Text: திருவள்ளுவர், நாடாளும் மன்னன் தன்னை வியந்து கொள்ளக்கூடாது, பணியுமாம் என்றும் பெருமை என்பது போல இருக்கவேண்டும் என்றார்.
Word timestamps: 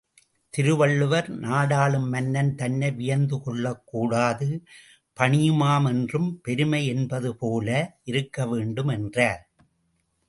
திருவள்ளுவர், 0.53 1.27
நாடாளும் 1.39 2.07
மன்னன் 2.09 2.49
தன்னை 2.55 2.89
வியந்து 2.91 3.37
கொள்ளக்கூடாது, 3.41 4.47
பணியுமாம் 5.19 5.87
என்றும் 5.89 6.29
பெருமை 6.41 6.81
என்பது 6.87 7.31
போல 7.35 7.99
இருக்கவேண்டும் 8.05 8.91
என்றார். 8.91 9.43